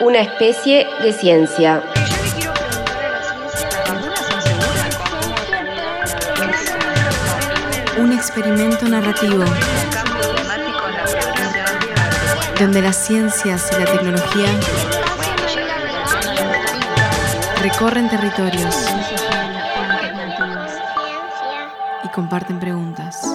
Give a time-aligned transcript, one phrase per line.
[0.00, 1.82] una especie de ciencia.
[7.98, 9.44] Un experimento narrativo
[12.58, 14.48] donde las ciencias y la tecnología
[17.62, 18.74] recorren territorios
[22.04, 23.29] y comparten preguntas.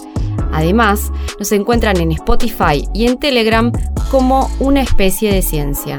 [0.53, 3.73] Además, nos encuentran en Spotify y en Telegram
[4.11, 5.97] como una especie de ciencia.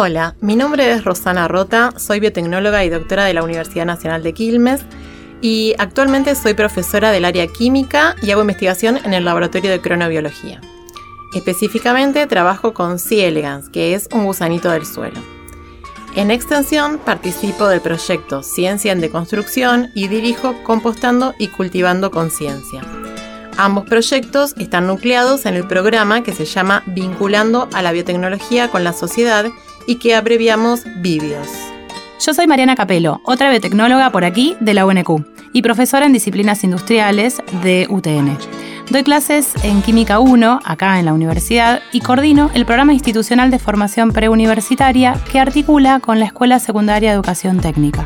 [0.00, 4.32] Hola, mi nombre es Rosana Rota, soy biotecnóloga y doctora de la Universidad Nacional de
[4.32, 4.82] Quilmes
[5.40, 10.60] y actualmente soy profesora del área química y hago investigación en el laboratorio de cronobiología.
[11.34, 13.26] Específicamente trabajo con C.
[13.26, 15.18] elegans, que es un gusanito del suelo.
[16.14, 22.82] En extensión participo del proyecto Ciencia en Deconstrucción y dirijo Compostando y Cultivando Conciencia.
[23.56, 28.84] Ambos proyectos están nucleados en el programa que se llama Vinculando a la Biotecnología con
[28.84, 29.46] la Sociedad
[29.88, 31.48] y que abreviamos Vivios.
[32.20, 36.62] Yo soy Mariana Capelo, otra biotecnóloga por aquí de la UNQ y profesora en disciplinas
[36.62, 38.36] industriales de UTN.
[38.90, 43.58] Doy clases en Química 1, acá en la universidad, y coordino el programa institucional de
[43.58, 48.04] formación preuniversitaria que articula con la Escuela Secundaria de Educación Técnica.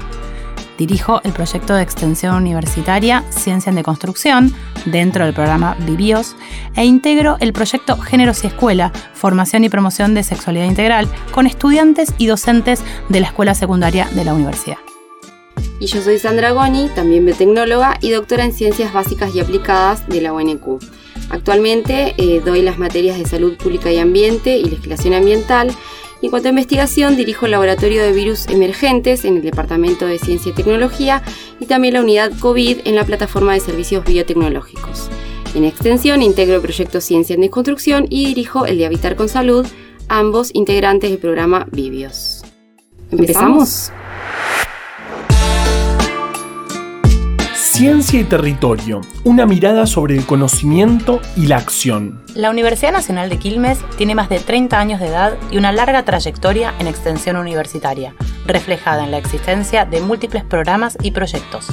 [0.83, 4.53] Dirijo el proyecto de extensión universitaria Ciencia en Deconstrucción
[4.85, 6.35] dentro del programa Vivios
[6.75, 12.13] e integro el proyecto Géneros y Escuela, Formación y Promoción de Sexualidad Integral con estudiantes
[12.19, 14.79] y docentes de la escuela secundaria de la universidad.
[15.79, 20.21] Y yo soy Sandra Goni, también biotecnóloga y doctora en Ciencias Básicas y Aplicadas de
[20.21, 20.83] la UNQ.
[21.31, 25.71] Actualmente eh, doy las materias de Salud Pública y Ambiente y Legislación Ambiental
[26.23, 30.51] en cuanto a investigación, dirijo el Laboratorio de Virus Emergentes en el Departamento de Ciencia
[30.51, 31.23] y Tecnología
[31.59, 35.11] y también la unidad COVID en la plataforma de servicios biotecnológicos.
[35.55, 39.67] En extensión, integro el proyecto Ciencia en Desconstrucción y dirijo el de Habitar con Salud,
[40.09, 42.43] ambos integrantes del programa Vivios.
[43.11, 43.93] ¿Empezamos?
[47.73, 52.23] Ciencia y territorio, una mirada sobre el conocimiento y la acción.
[52.35, 56.05] La Universidad Nacional de Quilmes tiene más de 30 años de edad y una larga
[56.05, 61.69] trayectoria en extensión universitaria, reflejada en la existencia de múltiples programas y proyectos.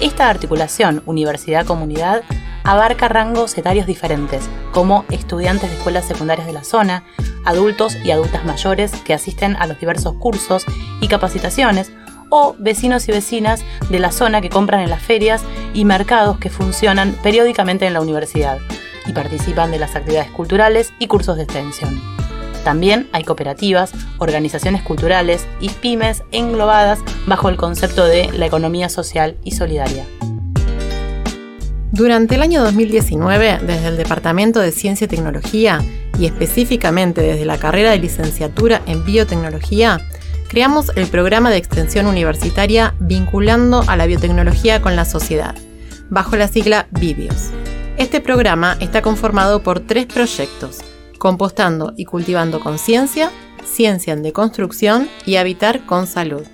[0.00, 2.24] Esta articulación universidad-comunidad
[2.64, 7.04] abarca rangos etarios diferentes, como estudiantes de escuelas secundarias de la zona,
[7.44, 10.64] adultos y adultas mayores que asisten a los diversos cursos
[11.00, 11.92] y capacitaciones,
[12.36, 16.50] o vecinos y vecinas de la zona que compran en las ferias y mercados que
[16.50, 18.58] funcionan periódicamente en la universidad
[19.06, 22.02] y participan de las actividades culturales y cursos de extensión.
[22.64, 29.36] También hay cooperativas, organizaciones culturales y pymes englobadas bajo el concepto de la economía social
[29.44, 30.04] y solidaria.
[31.92, 35.80] Durante el año 2019, desde el Departamento de Ciencia y Tecnología,
[36.18, 40.00] y específicamente desde la carrera de licenciatura en Biotecnología,
[40.54, 45.56] creamos el programa de extensión universitaria vinculando a la biotecnología con la sociedad,
[46.10, 47.50] bajo la sigla Vivios.
[47.98, 50.78] Este programa está conformado por tres proyectos,
[51.18, 53.32] Compostando y Cultivando Conciencia,
[53.64, 56.44] Ciencia en Deconstrucción y Habitar con Salud.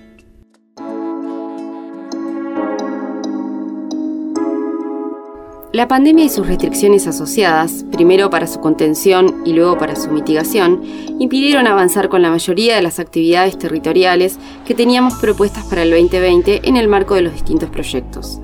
[5.73, 10.83] La pandemia y sus restricciones asociadas, primero para su contención y luego para su mitigación,
[11.21, 16.69] impidieron avanzar con la mayoría de las actividades territoriales que teníamos propuestas para el 2020
[16.69, 18.41] en el marco de los distintos proyectos.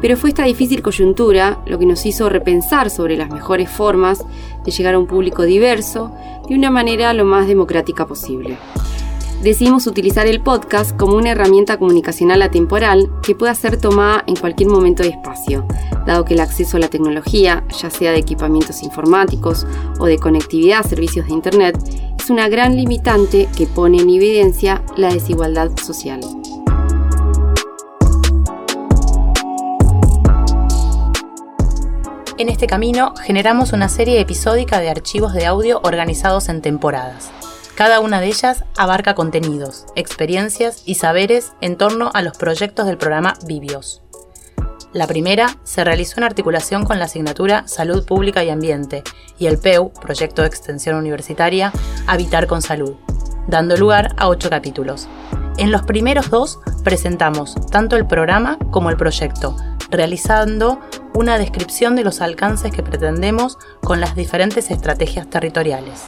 [0.00, 4.24] Pero fue esta difícil coyuntura lo que nos hizo repensar sobre las mejores formas
[4.64, 6.10] de llegar a un público diverso
[6.48, 8.58] de una manera lo más democrática posible
[9.44, 14.70] decidimos utilizar el podcast como una herramienta comunicacional atemporal que pueda ser tomada en cualquier
[14.70, 15.66] momento y espacio,
[16.06, 19.66] dado que el acceso a la tecnología, ya sea de equipamientos informáticos
[19.98, 21.78] o de conectividad a servicios de Internet,
[22.18, 26.20] es una gran limitante que pone en evidencia la desigualdad social.
[32.38, 37.30] En este camino generamos una serie episódica de archivos de audio organizados en temporadas
[37.74, 42.98] Cada una de ellas abarca contenidos, experiencias y saberes en torno a los proyectos del
[42.98, 44.00] programa Vivios.
[44.92, 49.02] La primera se realizó en articulación con la asignatura Salud Pública y Ambiente
[49.40, 51.72] y el PEU, Proyecto de Extensión Universitaria,
[52.06, 52.94] Habitar con Salud,
[53.48, 55.08] dando lugar a ocho capítulos.
[55.56, 59.56] En los primeros dos presentamos tanto el programa como el proyecto,
[59.90, 60.78] realizando
[61.12, 66.04] una descripción de los alcances que pretendemos con las diferentes estrategias territoriales.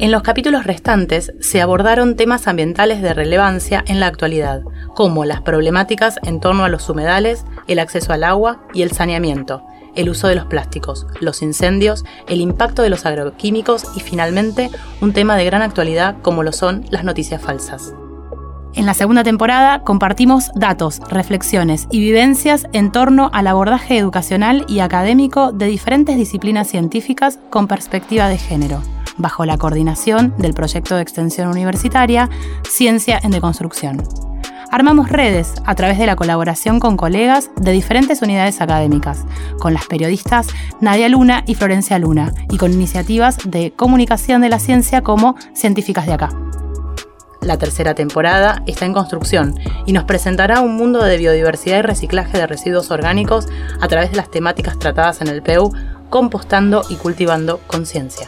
[0.00, 4.62] En los capítulos restantes se abordaron temas ambientales de relevancia en la actualidad,
[4.94, 9.64] como las problemáticas en torno a los humedales, el acceso al agua y el saneamiento,
[9.96, 15.12] el uso de los plásticos, los incendios, el impacto de los agroquímicos y finalmente un
[15.12, 17.92] tema de gran actualidad como lo son las noticias falsas.
[18.74, 24.78] En la segunda temporada compartimos datos, reflexiones y vivencias en torno al abordaje educacional y
[24.78, 28.80] académico de diferentes disciplinas científicas con perspectiva de género
[29.18, 32.30] bajo la coordinación del proyecto de extensión universitaria
[32.68, 34.02] Ciencia en Deconstrucción.
[34.70, 39.24] Armamos redes a través de la colaboración con colegas de diferentes unidades académicas,
[39.58, 40.48] con las periodistas
[40.80, 46.06] Nadia Luna y Florencia Luna, y con iniciativas de comunicación de la ciencia como Científicas
[46.06, 46.30] de Acá.
[47.40, 49.54] La tercera temporada está en construcción
[49.86, 53.46] y nos presentará un mundo de biodiversidad y reciclaje de residuos orgánicos
[53.80, 55.72] a través de las temáticas tratadas en el PEU,
[56.10, 58.26] compostando y cultivando conciencia.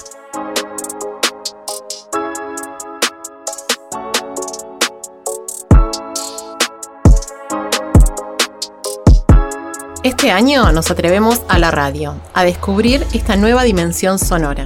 [10.03, 14.65] Este año nos atrevemos a la radio, a descubrir esta nueva dimensión sonora.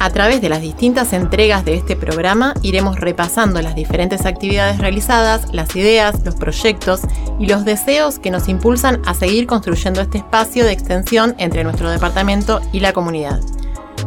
[0.00, 5.54] A través de las distintas entregas de este programa iremos repasando las diferentes actividades realizadas,
[5.54, 7.00] las ideas, los proyectos
[7.40, 11.88] y los deseos que nos impulsan a seguir construyendo este espacio de extensión entre nuestro
[11.88, 13.40] departamento y la comunidad.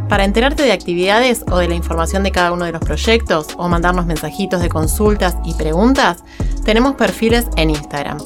[0.07, 3.69] Para enterarte de actividades o de la información de cada uno de los proyectos o
[3.69, 6.24] mandarnos mensajitos de consultas y preguntas,
[6.63, 8.19] tenemos perfiles en Instagram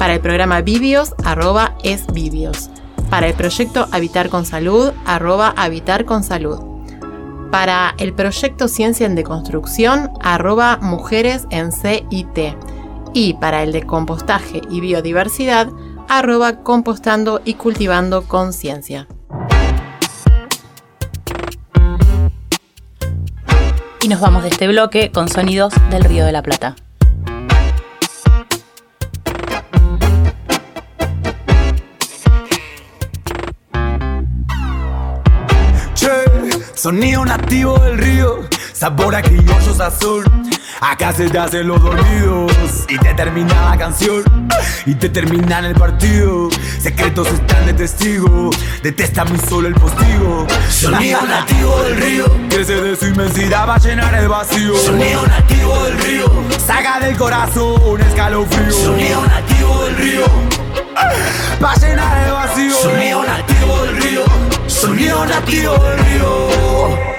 [0.00, 2.70] para el programa Vivios, arroba es Vivios.
[3.10, 6.58] Para el proyecto Habitar con Salud, arroba Habitar con Salud.
[7.50, 12.56] Para el proyecto Ciencia en Deconstrucción, arroba Mujeres en CIT.
[13.12, 15.68] Y para el de compostaje y biodiversidad,
[16.08, 19.06] arroba compostando y cultivando conciencia.
[24.00, 26.74] Y nos vamos de este bloque con sonidos del Río de la Plata.
[36.80, 40.24] Sonido nativo del río, sabor a criollos azul.
[40.80, 44.24] Acá se te hacen los dormidos y te termina la canción
[44.86, 46.48] y te termina el partido.
[46.78, 48.48] Secretos están de testigo,
[48.82, 50.46] detesta muy solo el postigo.
[50.70, 54.74] Sonido nativo del río, crece de su inmensidad va a llenar el vacío.
[54.78, 56.32] Sonido nativo del río,
[56.66, 58.72] saca del corazón un escalofrío.
[58.72, 60.24] Sonido nativo del río,
[61.62, 62.74] va a llenar el vacío.
[62.74, 64.49] Sonido nativo del río.
[64.80, 66.48] Sonido nativo del río.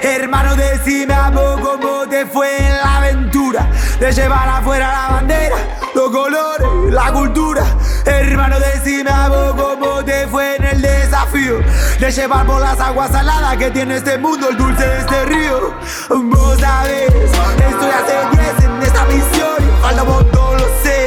[0.02, 3.70] Hermano, decime a cómo te fue en la aventura
[4.00, 5.56] de llevar afuera la bandera,
[5.94, 7.64] los colores, la cultura.
[8.04, 11.60] Hermano, decime a cómo te fue en el desafío
[12.00, 15.72] de llevar por las aguas saladas que tiene este mundo, el dulce de este río.
[16.08, 21.06] Vos sabés, estoy hace 10 en esta misión y falta un montón, lo sé,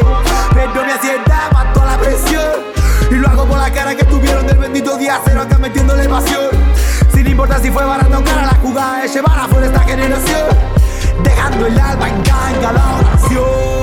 [0.54, 2.76] pero me asienta toda la presión.
[3.12, 3.85] Y lo hago por la cara
[4.98, 6.50] día cero acá metiéndole pasión.
[7.14, 10.48] Sin importar si fue barato o cara, la jugada de llevar afuera esta generación.
[11.24, 13.76] Dejando el alma en cada oración.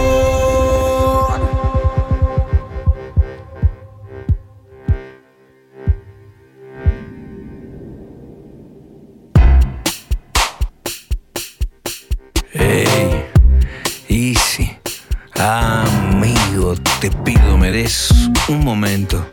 [15.44, 18.12] Amigo, te pido me des
[18.48, 19.26] un momento.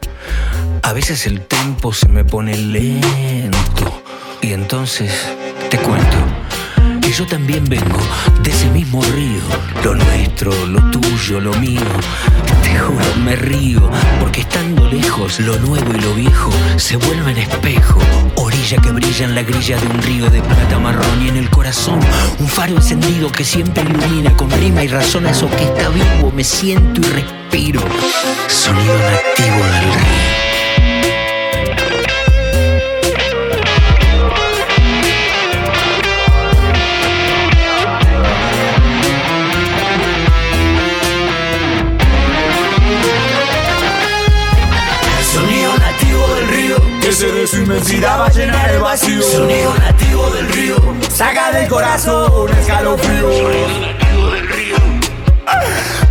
[0.89, 4.01] A veces el tempo se me pone lento.
[4.41, 5.11] Y entonces
[5.69, 6.17] te cuento
[6.99, 7.99] que yo también vengo
[8.41, 9.39] de ese mismo río.
[9.83, 11.79] Lo nuestro, lo tuyo, lo mío.
[12.63, 13.87] Te juro, me río,
[14.19, 17.99] porque estando lejos, lo nuevo y lo viejo se vuelven espejo.
[18.37, 21.51] Orilla que brilla en la grilla de un río de plata marrón y en el
[21.51, 21.99] corazón
[22.39, 26.31] un faro encendido que siempre ilumina con rima y razón a eso que está vivo.
[26.31, 27.81] Me siento y respiro.
[28.47, 30.08] Sonido nativo del río.
[47.17, 49.23] De su inmensidad va a llenar el vacío.
[49.23, 50.75] Sonido nativo del río.
[51.11, 53.21] Saca del corazón un escalofrío.
[53.21, 54.75] Sonido nativo del río.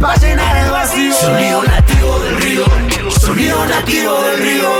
[0.02, 1.14] Va a llenar el vacío.
[1.14, 2.64] Sonido nativo del río.
[3.10, 4.70] Sonido nativo del río.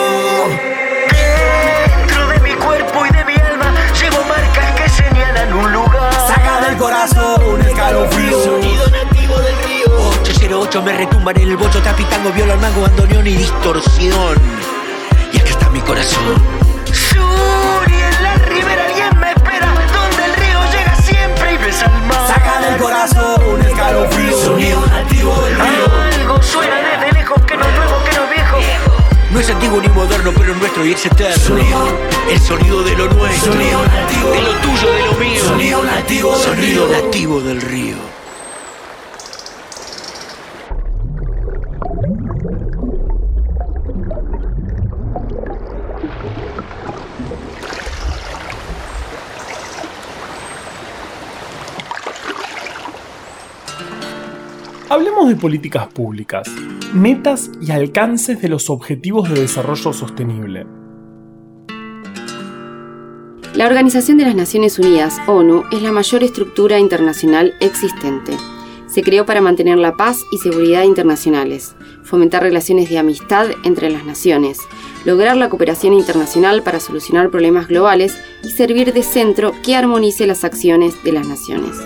[2.00, 6.12] Dentro de mi cuerpo y de mi alma llevo marcas que señalan un lugar.
[6.26, 8.42] Saca del corazón un escalofrío.
[8.42, 10.10] Sonido nativo del río.
[10.22, 14.77] 808 me retumban en el bocho, trapitango, viola, mango, bandoneón y distorsión.
[15.68, 16.34] Está mi corazón.
[16.92, 21.84] Sur y en la ribera alguien me espera, donde el río llega siempre y besa
[21.84, 22.26] al mar.
[22.26, 24.38] Saca del corazón un escalofrío.
[24.38, 26.20] Sonido nativo del río.
[26.20, 28.56] Algo suena desde lejos que no es nuevo, que no es viejo.
[29.30, 31.36] No es antiguo ni moderno, pero es nuestro y es eterno.
[31.36, 31.98] Sonido.
[32.30, 33.52] El sonido de lo nuestro.
[33.52, 34.30] Sonido nativo.
[34.30, 35.44] De lo tuyo, de lo mío.
[35.44, 37.04] Sonido nativo del Sonido río.
[37.04, 38.17] nativo del río.
[54.90, 56.48] Hablemos de políticas públicas,
[56.94, 60.66] metas y alcances de los objetivos de desarrollo sostenible.
[63.52, 68.34] La Organización de las Naciones Unidas, ONU, es la mayor estructura internacional existente.
[68.86, 74.06] Se creó para mantener la paz y seguridad internacionales, fomentar relaciones de amistad entre las
[74.06, 74.58] naciones,
[75.04, 80.44] lograr la cooperación internacional para solucionar problemas globales y servir de centro que armonice las
[80.44, 81.76] acciones de las naciones.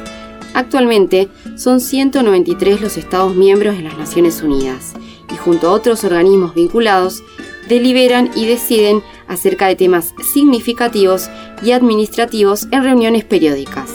[0.54, 4.94] Actualmente son 193 los Estados miembros de las Naciones Unidas
[5.32, 7.22] y junto a otros organismos vinculados
[7.68, 11.28] deliberan y deciden acerca de temas significativos
[11.62, 13.90] y administrativos en reuniones periódicas.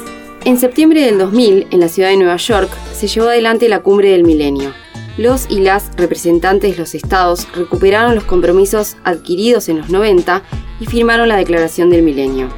[0.45, 4.11] En septiembre del 2000, en la ciudad de Nueva York, se llevó adelante la Cumbre
[4.11, 4.73] del Milenio.
[5.17, 10.43] Los y las representantes de los estados recuperaron los compromisos adquiridos en los 90
[10.79, 12.49] y firmaron la Declaración del Milenio.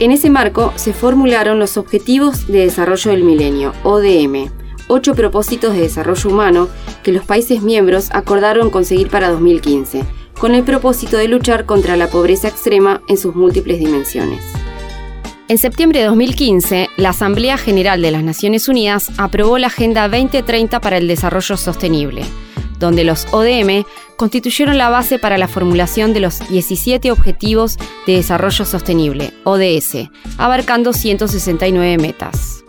[0.00, 4.50] En ese marco se formularon los Objetivos de Desarrollo del Milenio, ODM,
[4.88, 6.68] ocho propósitos de desarrollo humano
[7.02, 10.02] que los países miembros acordaron conseguir para 2015,
[10.38, 14.42] con el propósito de luchar contra la pobreza extrema en sus múltiples dimensiones.
[15.48, 20.80] En septiembre de 2015, la Asamblea General de las Naciones Unidas aprobó la Agenda 2030
[20.80, 22.22] para el Desarrollo Sostenible,
[22.80, 23.84] donde los ODM
[24.16, 30.92] constituyeron la base para la formulación de los 17 Objetivos de Desarrollo Sostenible, ODS, abarcando
[30.92, 32.64] 169 metas.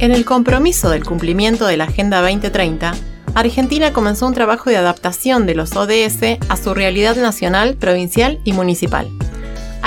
[0.00, 2.94] En el compromiso del cumplimiento de la Agenda 2030,
[3.34, 8.52] Argentina comenzó un trabajo de adaptación de los ODS a su realidad nacional, provincial y
[8.52, 9.17] municipal.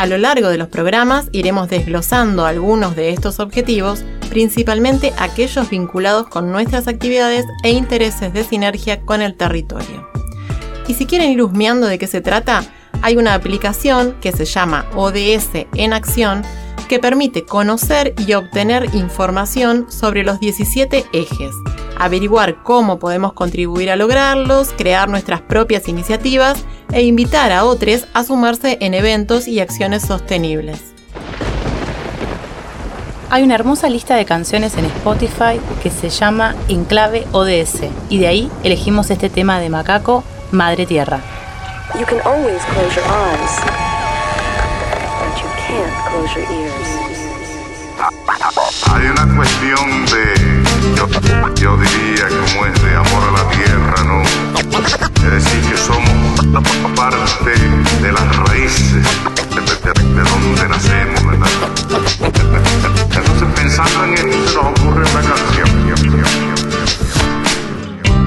[0.02, 6.28] A lo largo de los programas iremos desglosando algunos de estos objetivos, principalmente aquellos vinculados
[6.28, 10.10] con nuestras actividades e intereses de sinergia con el territorio.
[10.88, 12.64] Y si quieren ir husmeando de qué se trata,
[13.04, 16.42] hay una aplicación que se llama ODS en Acción
[16.90, 21.52] que permite conocer y obtener información sobre los 17 ejes,
[22.00, 28.24] averiguar cómo podemos contribuir a lograrlos, crear nuestras propias iniciativas e invitar a otros a
[28.24, 30.80] sumarse en eventos y acciones sostenibles.
[33.30, 38.28] Hay una hermosa lista de canciones en Spotify que se llama Enclave ODS y de
[38.28, 41.22] ahí elegimos este tema de Macaco, Madre Tierra.
[41.98, 43.60] You can always close your eyes,
[45.20, 47.02] but you can't close your ears.
[48.92, 51.08] Hay una cuestión de, yo,
[51.56, 54.22] yo diría como es de amor a la tierra, ¿no?
[54.22, 56.11] Es decir, que somos
[56.60, 57.52] parte
[58.02, 61.48] de las raíces de, de- de donde nacemos, ¿verdad?
[63.16, 66.51] Entonces pensando en esto se nos ocurre una canción.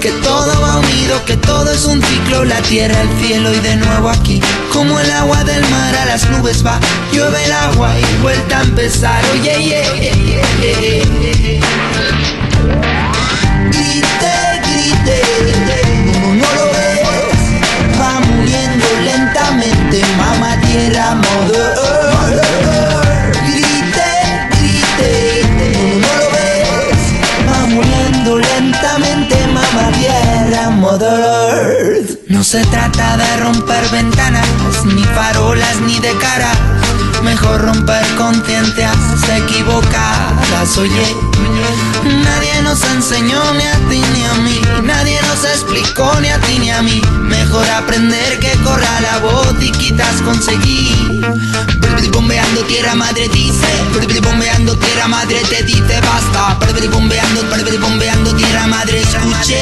[0.00, 3.76] que todo va unido, que todo es un ciclo, la tierra, el cielo y de
[3.76, 4.40] nuevo aquí.
[4.72, 6.78] Como el agua del mar a las nubes va,
[7.12, 9.24] llueve el agua y vuelta a empezar.
[9.32, 10.98] Oye, yeah, yeah, yeah.
[13.70, 15.22] Grite, grite,
[16.06, 21.77] no, no lo ves, va muriendo lentamente, mamá tierra, mother.
[33.58, 34.46] Romper ventanas,
[34.84, 36.52] ni farolas ni de cara.
[37.22, 38.96] Mejor romper conciencias
[39.36, 41.16] equivocadas, oye.
[42.04, 46.58] Nadie nos enseñó ni a ti ni a mí, nadie nos explicó ni a ti
[46.60, 47.00] ni a mí.
[47.22, 51.26] Mejor aprender que corra la voz y quizás conseguir.
[52.12, 53.66] Bombeando tierra madre dice,
[54.22, 56.58] bombeando tierra madre te dice basta.
[56.92, 57.42] Bombeando,
[57.80, 59.60] bombeando tierra madre escuche.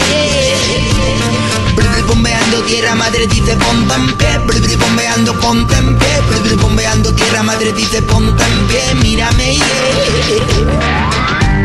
[2.06, 4.38] Bombeando tierra madre dice ponte en pie,
[4.78, 9.64] bombeando ponte en pie, bombeando tierra madre dice ponte en pie, mírame yeah.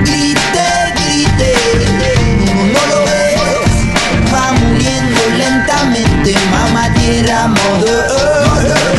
[0.04, 1.54] Grite, grite,
[2.74, 8.91] no lo ves, va muriendo lentamente, mamá tierra mother.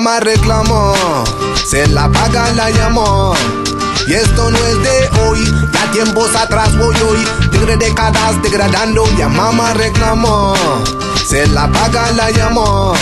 [0.00, 0.94] Mamá reclamó,
[1.62, 3.34] se la paga la llamó.
[4.06, 7.18] Y esto no es de hoy, ya tiempos atrás voy hoy,
[7.50, 10.54] tigre décadas degradando, ya mamá reclamó.
[11.28, 12.94] Se la paga la llamó,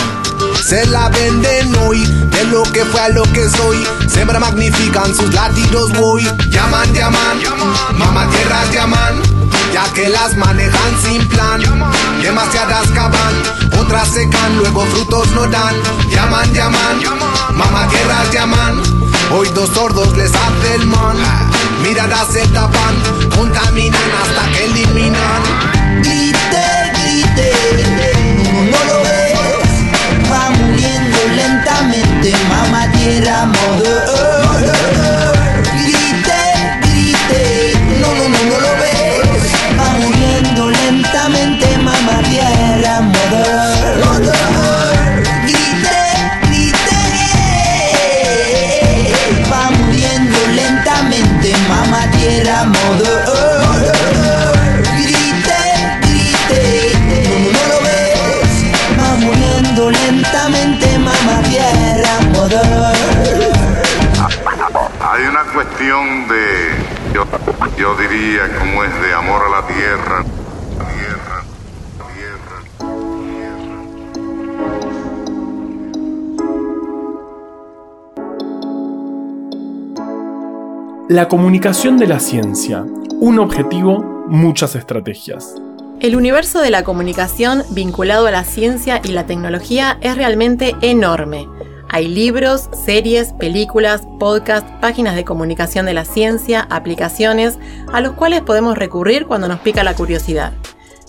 [0.61, 3.77] se la venden hoy, de lo que fue a lo que soy,
[4.09, 6.25] siempre magnifican sus latidos voy.
[6.49, 7.39] Llaman, llaman,
[7.97, 9.21] mamá tierras llaman,
[9.73, 11.61] ya que las manejan sin plan.
[12.21, 13.33] Demasiadas cavan,
[13.79, 15.75] otras secan, luego frutos no dan.
[16.09, 17.01] Llaman, llaman,
[17.53, 18.81] mamá tierras llaman.
[19.31, 21.17] Hoy dos sordos les hace el man.
[21.83, 22.95] Miradas se tapan,
[23.35, 25.41] contaminan hasta que eliminan.
[26.03, 27.53] Grite, grite,
[28.71, 34.18] no lo ves, va muriendo lentamente, mamá tierra mother.
[81.09, 82.85] La comunicación de la ciencia.
[83.19, 85.55] Un objetivo, muchas estrategias.
[86.01, 91.49] El universo de la comunicación vinculado a la ciencia y la tecnología es realmente enorme.
[91.89, 97.57] Hay libros, series, películas, podcasts, páginas de comunicación de la ciencia, aplicaciones,
[97.91, 100.53] a los cuales podemos recurrir cuando nos pica la curiosidad.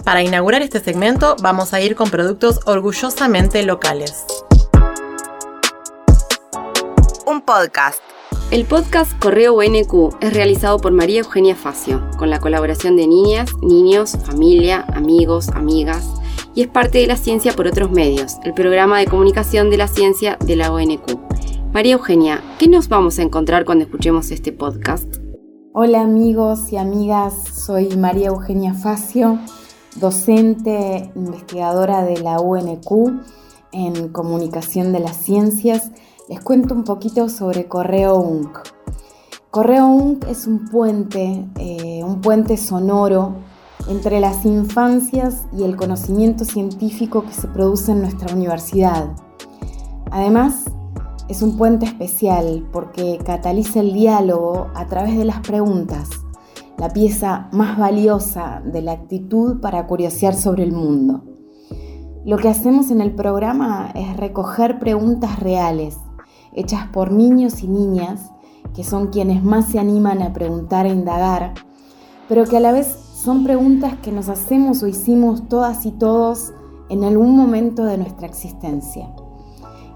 [0.02, 4.24] Para inaugurar este segmento vamos a ir con productos orgullosamente locales.
[7.26, 8.00] Un podcast.
[8.50, 13.48] El podcast Correo UNQ es realizado por María Eugenia Facio, con la colaboración de niñas,
[13.62, 16.04] niños, familia, amigos, amigas,
[16.52, 19.86] y es parte de la ciencia por otros medios, el programa de comunicación de la
[19.86, 21.16] ciencia de la ONQ.
[21.72, 25.06] María Eugenia, ¿qué nos vamos a encontrar cuando escuchemos este podcast?
[25.72, 29.38] Hola amigos y amigas, soy María Eugenia Facio,
[29.94, 33.22] docente, investigadora de la UNQ
[33.70, 35.92] en comunicación de las ciencias.
[36.30, 38.62] Les cuento un poquito sobre Correo UNC.
[39.50, 43.34] Correo UNC es un puente, eh, un puente sonoro
[43.88, 49.08] entre las infancias y el conocimiento científico que se produce en nuestra universidad.
[50.12, 50.66] Además,
[51.28, 56.10] es un puente especial porque cataliza el diálogo a través de las preguntas,
[56.78, 61.24] la pieza más valiosa de la actitud para curiosear sobre el mundo.
[62.24, 65.96] Lo que hacemos en el programa es recoger preguntas reales,
[66.52, 68.30] hechas por niños y niñas,
[68.74, 71.54] que son quienes más se animan a preguntar e indagar,
[72.28, 76.52] pero que a la vez son preguntas que nos hacemos o hicimos todas y todos
[76.88, 79.08] en algún momento de nuestra existencia.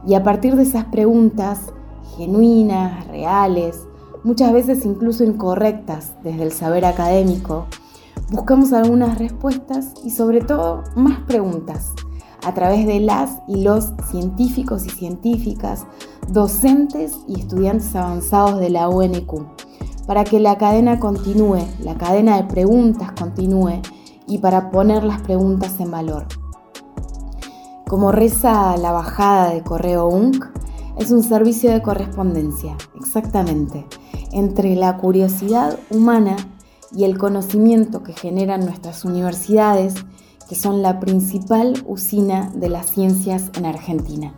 [0.07, 1.73] Y a partir de esas preguntas,
[2.17, 3.87] genuinas, reales,
[4.23, 7.67] muchas veces incluso incorrectas desde el saber académico,
[8.31, 11.93] Buscamos algunas respuestas y sobre todo más preguntas
[12.45, 15.87] a través de las y los científicos y científicas,
[16.29, 19.47] docentes y estudiantes avanzados de la UNQ,
[20.07, 23.81] para que la cadena continúe, la cadena de preguntas continúe
[24.27, 26.27] y para poner las preguntas en valor.
[27.87, 30.51] Como reza la bajada de correo UNC,
[30.99, 33.87] es un servicio de correspondencia, exactamente,
[34.33, 36.37] entre la curiosidad humana
[36.95, 39.95] y el conocimiento que generan nuestras universidades,
[40.49, 44.35] que son la principal usina de las ciencias en Argentina.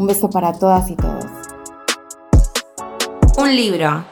[0.00, 1.26] Un beso para todas y todos.
[3.36, 4.02] Un libro.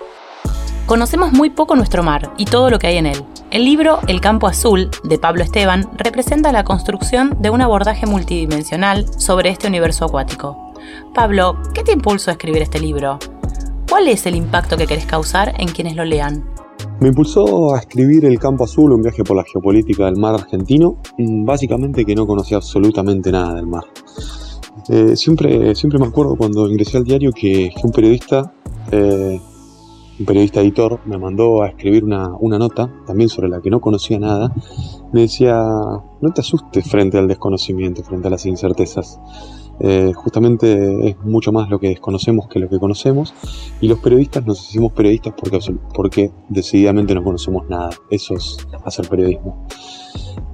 [0.85, 3.25] Conocemos muy poco nuestro mar y todo lo que hay en él.
[3.51, 9.07] El libro El campo azul, de Pablo Esteban, representa la construcción de un abordaje multidimensional
[9.19, 10.75] sobre este universo acuático.
[11.15, 13.19] Pablo, ¿qué te impulsó a escribir este libro?
[13.89, 16.45] ¿Cuál es el impacto que querés causar en quienes lo lean?
[17.01, 20.99] Me impulsó a escribir El Campo Azul, un viaje por la geopolítica del mar argentino,
[21.17, 23.85] mm, básicamente que no conocía absolutamente nada del mar.
[24.89, 28.53] Eh, siempre, siempre me acuerdo cuando ingresé al diario que, un periodista,
[28.91, 29.39] eh,
[30.19, 33.81] un periodista editor, me mandó a escribir una, una nota, también sobre la que no
[33.81, 34.53] conocía nada.
[35.13, 39.21] Me decía, no te asustes frente al desconocimiento, frente a las incertezas.
[39.81, 43.33] Eh, justamente es mucho más lo que desconocemos que lo que conocemos
[43.81, 45.61] y los periodistas nos hicimos periodistas porque,
[45.95, 47.91] porque decididamente no conocemos nada.
[48.11, 49.67] Eso es hacer periodismo.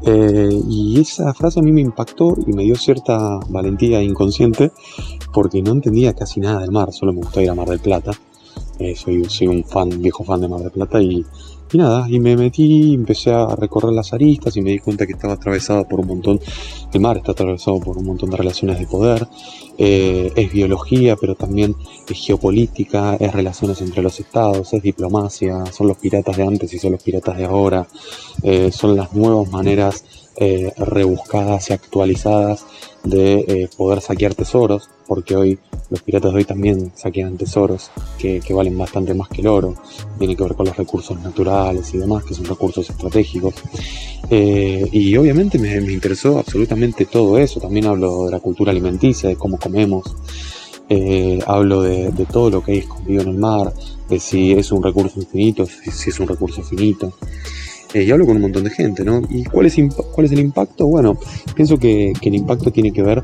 [0.07, 4.73] Eh, y esa frase a mí me impactó y me dio cierta valentía inconsciente
[5.33, 8.13] porque no entendía casi nada del mar, solo me gustaba ir a Mar del Plata.
[8.79, 11.25] Eh, soy, soy un fan, viejo fan de Mar del Plata y
[11.75, 15.15] y nada, y me metí, empecé a recorrer las aristas y me di cuenta que
[15.15, 16.41] estaba atravesada por un montón,
[16.93, 19.27] el mar está atravesado por un montón de relaciones de poder,
[19.77, 21.75] eh, es biología, pero también
[22.09, 26.79] es geopolítica, es relaciones entre los estados, es diplomacia, son los piratas de antes y
[26.79, 27.89] son los piratas de ahora,
[28.45, 30.05] eh, son las nuevas maneras
[30.37, 32.67] eh, rebuscadas y actualizadas
[33.03, 35.59] de poder saquear tesoros, porque hoy
[35.95, 39.75] los piratas de hoy también saquean tesoros que, valen bastante más que el oro,
[40.19, 43.55] tiene que ver con los recursos naturales y demás, que son recursos estratégicos.
[44.31, 49.37] Eh, y obviamente me, interesó absolutamente todo eso, también hablo de la cultura alimenticia, de
[49.37, 50.05] cómo comemos.
[51.47, 53.73] hablo de, todo lo que hay escondido en el mar,
[54.09, 57.13] de si es un recurso infinito, si es un recurso finito.
[57.95, 59.23] Eh, y hablo con un montón de gente, ¿no?
[59.31, 59.77] ¿Y cuál es,
[60.13, 60.89] cuál es el impacto?
[60.89, 61.17] Bueno,
[61.55, 63.23] pienso que, el impacto tiene que ver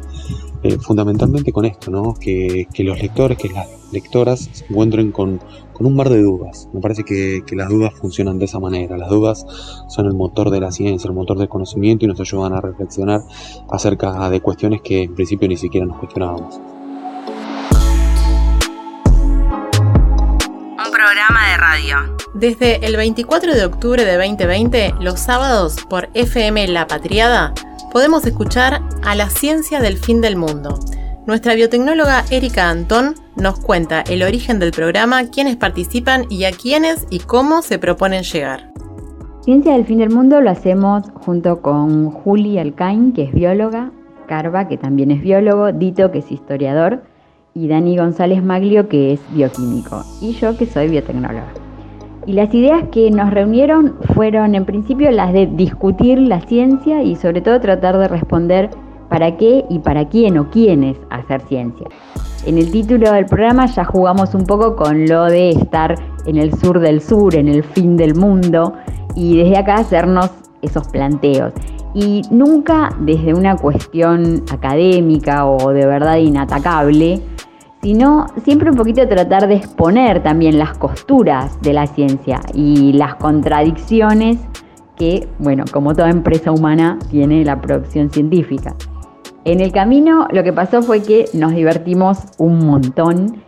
[0.63, 2.15] eh, fundamentalmente con esto, ¿no?
[2.15, 5.41] Que, los lectores, que las lectoras se encuentren con,
[5.81, 6.69] un mar de dudas.
[6.73, 8.97] Me parece que, las dudas funcionan de esa manera.
[8.97, 9.45] Las dudas
[9.89, 13.23] son el motor de la ciencia, el motor del conocimiento y nos ayudan a reflexionar
[13.71, 16.61] acerca de cuestiones que en principio ni siquiera nos cuestionábamos.
[20.77, 26.69] Un programa de radio desde el 24 de octubre de 2020, los sábados por FM
[26.69, 27.53] La Patriada,
[27.93, 30.79] podemos escuchar a la ciencia del fin del mundo.
[31.27, 37.07] Nuestra biotecnóloga Erika Antón nos cuenta el origen del programa, quiénes participan y a quiénes
[37.11, 38.73] y cómo se proponen llegar.
[39.43, 43.91] Ciencia del fin del mundo lo hacemos junto con Juli Alcain, que es bióloga,
[44.29, 47.03] Carva, que también es biólogo, Dito, que es historiador,
[47.55, 51.70] y Dani González Maglio, que es bioquímico, y yo, que soy biotecnóloga.
[52.27, 57.17] Y las ideas que nos reunieron fueron en principio las de discutir la ciencia y
[57.17, 58.71] sobre todo tratar de responder
[59.09, 61.89] para qué y para quién o quiénes hacer ciencia.
[62.47, 65.95] En el título del programa ya jugamos un poco con lo de estar
[66.27, 68.75] en el sur del sur, en el fin del mundo,
[69.15, 70.31] y desde acá hacernos
[70.63, 71.53] esos planteos.
[71.95, 77.21] Y nunca desde una cuestión académica o de verdad inatacable,
[77.83, 83.15] sino siempre un poquito tratar de exponer también las costuras de la ciencia y las
[83.15, 84.39] contradicciones
[84.97, 88.75] que, bueno, como toda empresa humana, tiene la producción científica.
[89.45, 93.43] En el camino lo que pasó fue que nos divertimos un montón.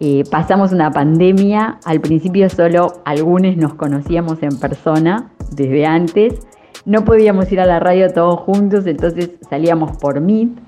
[0.00, 6.46] Eh, pasamos una pandemia, al principio solo algunos nos conocíamos en persona desde antes.
[6.84, 10.67] No podíamos ir a la radio todos juntos, entonces salíamos por Meet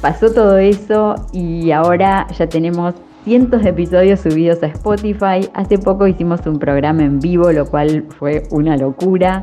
[0.00, 5.48] Pasó todo eso y ahora ya tenemos cientos de episodios subidos a Spotify.
[5.54, 9.42] Hace poco hicimos un programa en vivo, lo cual fue una locura.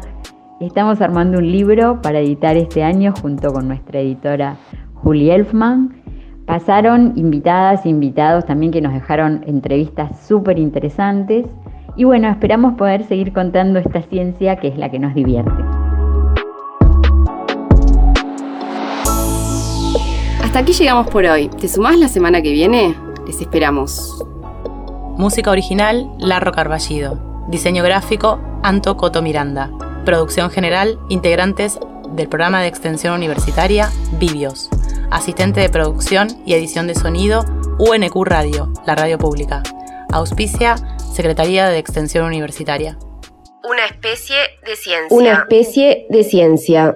[0.62, 4.56] Estamos armando un libro para editar este año junto con nuestra editora
[4.94, 5.94] Julie Elfman.
[6.46, 11.46] Pasaron invitadas e invitados también que nos dejaron entrevistas súper interesantes.
[11.98, 15.75] Y bueno, esperamos poder seguir contando esta ciencia que es la que nos divierte.
[20.56, 21.50] Hasta aquí llegamos por hoy.
[21.50, 22.96] ¿Te sumás la semana que viene?
[23.28, 24.24] Les esperamos.
[25.18, 27.20] Música original, Larro Carballido.
[27.50, 29.70] Diseño gráfico, Anto Coto Miranda.
[30.06, 31.78] Producción general, integrantes
[32.12, 34.70] del programa de extensión universitaria Vivios.
[35.12, 37.44] Asistente de producción y edición de sonido
[37.78, 39.62] UNQ Radio, la radio pública.
[40.14, 40.78] Auspicia
[41.14, 42.98] Secretaría de Extensión Universitaria.
[43.62, 45.18] Una especie de ciencia.
[45.18, 46.96] Una especie de ciencia.